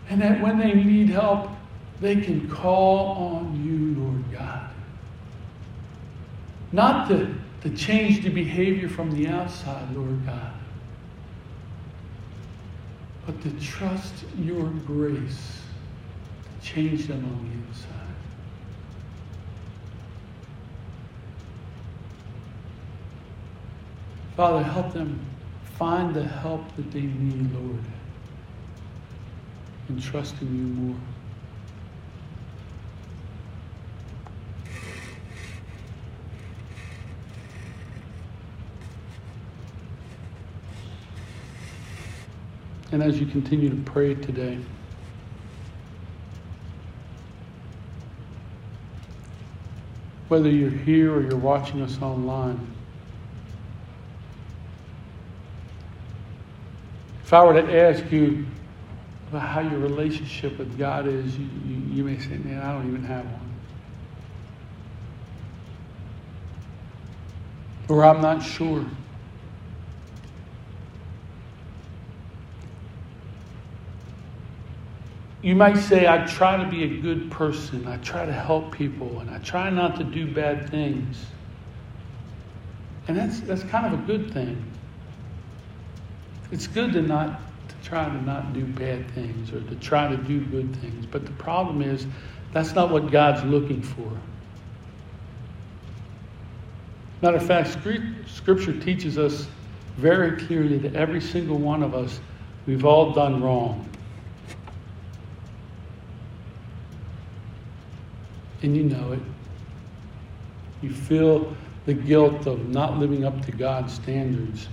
[0.10, 1.50] And that when they need help,
[2.04, 4.70] they can call on you, Lord God.
[6.74, 10.52] Not to, to change the behavior from the outside, Lord God,
[13.26, 15.62] but to trust your grace
[16.44, 17.90] to change them on the inside.
[24.36, 25.26] Father, help them
[25.78, 27.80] find the help that they need, Lord,
[29.88, 31.13] and trust in you more.
[42.94, 44.56] And as you continue to pray today.
[50.28, 52.68] Whether you're here or you're watching us online,
[57.24, 58.46] if I were to ask you
[59.30, 62.88] about how your relationship with God is, you, you, you may say, man, I don't
[62.88, 63.54] even have one.
[67.90, 68.86] Or I'm not sure.
[75.44, 79.20] You might say, I try to be a good person, I try to help people,
[79.20, 81.26] and I try not to do bad things.
[83.10, 84.64] And that's, that's kind of a good thing.
[86.52, 90.16] It's good to not to try to not do bad things or to try to
[90.16, 91.06] do good things.
[91.06, 92.08] But the problem is
[92.54, 94.10] that's not what God's looking for.
[97.22, 97.78] Matter of fact,
[98.28, 99.48] Scripture teaches us
[99.98, 102.22] very clearly that every single one of us,
[102.66, 103.90] we've all done wrong.
[108.64, 109.20] And you know it.
[110.82, 111.56] You feel
[111.86, 114.68] the guilt of not living up to God's standards.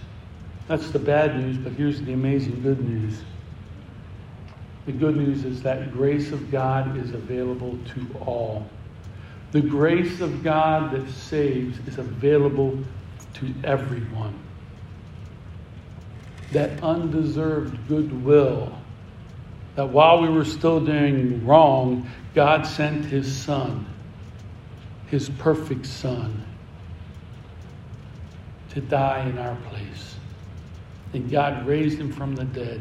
[0.69, 3.23] That's the bad news, but here's the amazing good news.
[4.87, 8.67] The good news is that grace of God is available to all.
[9.53, 12.79] The grace of God that saves is available
[13.35, 14.39] to everyone.
[16.53, 18.77] That undeserved goodwill,
[19.77, 23.87] that while we were still doing wrong, God sent his son
[25.11, 26.45] his perfect Son
[28.71, 30.15] to die in our place.
[31.13, 32.81] And God raised him from the dead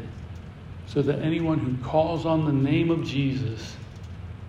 [0.86, 3.76] so that anyone who calls on the name of Jesus,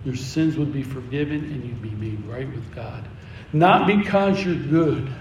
[0.04, 3.08] your sins would be forgiven and you'd be made right with God.
[3.52, 5.12] Not because you're good,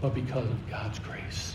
[0.00, 1.54] but because of God's grace.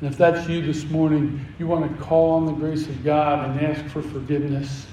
[0.00, 3.48] And if that's you this morning, you want to call on the grace of God
[3.48, 4.86] and ask for forgiveness.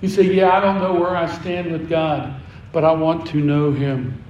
[0.00, 2.40] You say, Yeah, I don't know where I stand with God,
[2.72, 4.22] but I want to know Him.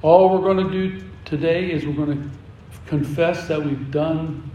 [0.00, 2.30] All we're going to do today is we're going to
[2.86, 4.50] confess that we've done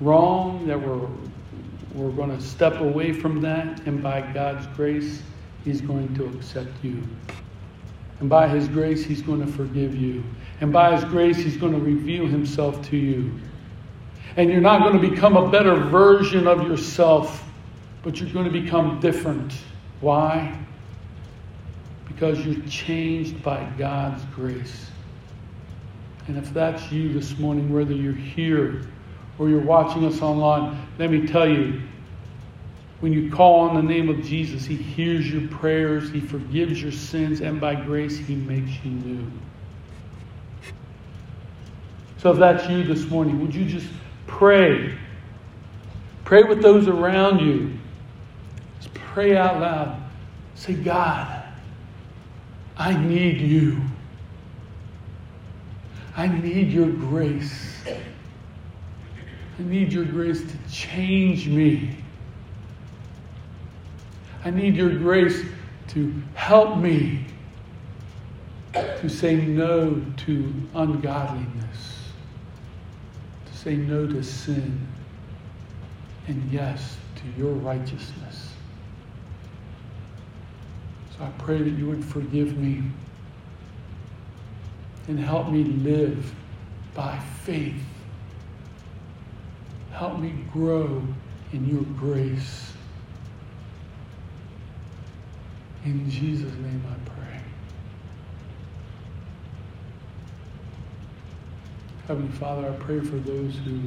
[0.00, 1.06] wrong, that we're,
[1.94, 5.22] we're going to step away from that, and by God's grace,
[5.64, 7.00] He's going to accept you.
[8.20, 10.22] And by His grace, He's going to forgive you.
[10.60, 13.30] And by His grace, He's going to reveal Himself to you.
[14.36, 17.44] And you're not going to become a better version of yourself,
[18.02, 19.54] but you're going to become different.
[20.00, 20.58] Why?
[22.06, 24.90] Because you're changed by God's grace.
[26.28, 28.82] And if that's you this morning, whether you're here
[29.38, 31.80] or you're watching us online, let me tell you,
[33.00, 36.92] when you call on the name of Jesus, He hears your prayers, He forgives your
[36.92, 39.30] sins, and by grace, He makes you new.
[42.18, 43.88] So if that's you this morning, would you just
[44.26, 44.96] pray?
[46.24, 47.78] Pray with those around you.
[48.80, 50.02] Just pray out loud.
[50.54, 51.44] Say, God,
[52.76, 53.80] I need you.
[56.16, 57.76] I need your grace.
[57.86, 61.94] I need your grace to change me.
[64.46, 65.44] I need your grace
[65.88, 67.24] to help me
[68.72, 72.12] to say no to ungodliness,
[73.46, 74.86] to say no to sin,
[76.28, 78.52] and yes to your righteousness.
[81.18, 82.84] So I pray that you would forgive me
[85.08, 86.32] and help me live
[86.94, 87.82] by faith.
[89.90, 91.02] Help me grow
[91.52, 92.75] in your grace.
[95.86, 97.40] In Jesus' name I pray.
[102.08, 103.82] Heavenly Father, I pray for those who,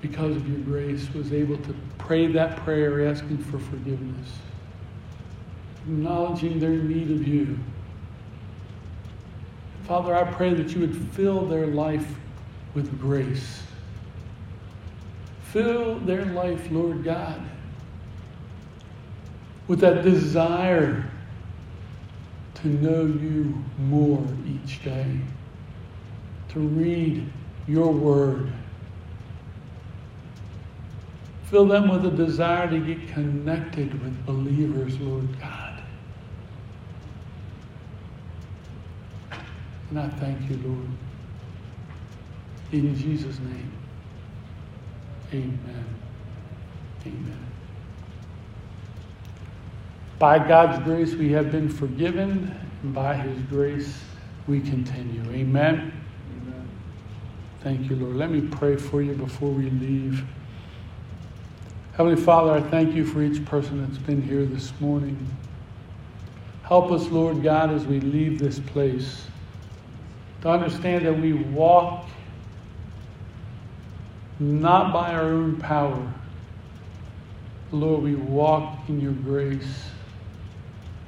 [0.00, 4.28] because of your grace, was able to pray that prayer asking for forgiveness,
[5.88, 7.58] acknowledging their need of you.
[9.88, 12.14] Father, I pray that you would fill their life
[12.74, 13.60] with grace.
[15.42, 17.42] Fill their life, Lord God,
[19.66, 21.10] with that desire
[22.54, 25.18] to know you more each day,
[26.48, 27.30] to read
[27.66, 28.52] your word.
[31.50, 35.82] Fill them with a desire to get connected with believers, Lord God.
[39.90, 40.88] And I thank you, Lord.
[42.72, 43.72] In Jesus' name,
[45.32, 45.86] amen.
[47.06, 47.53] Amen.
[50.24, 53.94] By God's grace, we have been forgiven, and by His grace,
[54.46, 55.20] we continue.
[55.30, 55.92] Amen.
[56.40, 56.68] Amen.
[57.60, 58.16] Thank you, Lord.
[58.16, 60.24] Let me pray for you before we leave.
[61.98, 65.28] Heavenly Father, I thank you for each person that's been here this morning.
[66.62, 69.26] Help us, Lord God, as we leave this place
[70.40, 72.08] to understand that we walk
[74.40, 76.10] not by our own power.
[77.70, 79.90] Lord, we walk in your grace.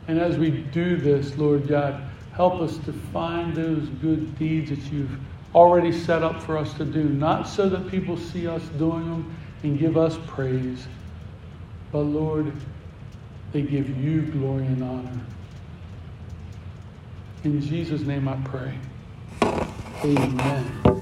[0.08, 2.02] And as we do this, Lord God,
[2.32, 5.18] help us to find those good deeds that you've
[5.54, 9.36] already set up for us to do, not so that people see us doing them
[9.62, 10.86] and give us praise,
[11.92, 12.52] but Lord,
[13.52, 15.20] they give you glory and honor.
[17.44, 18.78] In Jesus' name I pray.
[20.04, 20.96] Amen.